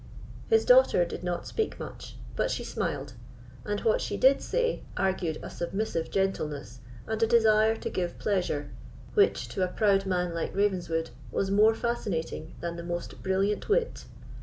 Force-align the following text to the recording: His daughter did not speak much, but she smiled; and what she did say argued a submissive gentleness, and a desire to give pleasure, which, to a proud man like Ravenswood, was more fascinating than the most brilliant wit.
His 0.47 0.65
daughter 0.65 1.05
did 1.05 1.23
not 1.23 1.45
speak 1.45 1.79
much, 1.79 2.15
but 2.35 2.49
she 2.49 2.63
smiled; 2.63 3.13
and 3.63 3.81
what 3.81 4.01
she 4.01 4.17
did 4.17 4.41
say 4.41 4.81
argued 4.97 5.37
a 5.43 5.49
submissive 5.51 6.09
gentleness, 6.09 6.79
and 7.05 7.21
a 7.21 7.27
desire 7.27 7.75
to 7.75 7.87
give 7.87 8.17
pleasure, 8.17 8.71
which, 9.13 9.47
to 9.49 9.63
a 9.63 9.67
proud 9.71 10.07
man 10.07 10.33
like 10.33 10.55
Ravenswood, 10.55 11.11
was 11.31 11.51
more 11.51 11.75
fascinating 11.75 12.55
than 12.61 12.77
the 12.77 12.83
most 12.83 13.21
brilliant 13.21 13.69
wit. 13.69 14.05